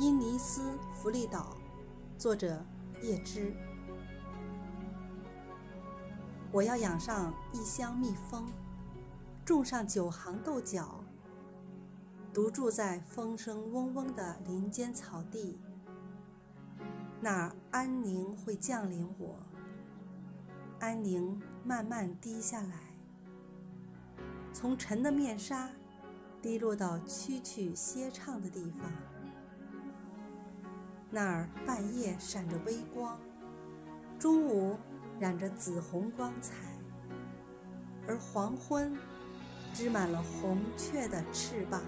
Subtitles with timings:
[0.00, 1.56] 因尼斯弗利岛，
[2.16, 2.64] 作者
[3.02, 3.52] 叶芝。
[6.52, 8.46] 我要养上一箱蜜蜂，
[9.44, 11.02] 种上九行豆角，
[12.32, 15.58] 独住在风声嗡嗡的林间草地，
[17.20, 19.34] 那安宁会降临我，
[20.78, 22.94] 安宁慢慢滴下来，
[24.52, 25.68] 从沉的面纱
[26.40, 28.92] 滴落到蛐蛐歇唱的地方。
[31.10, 33.18] 那儿半夜闪着微光，
[34.18, 34.78] 中午
[35.18, 36.54] 染着紫红光彩，
[38.06, 38.94] 而黄昏
[39.72, 41.80] 织满了红雀的翅膀。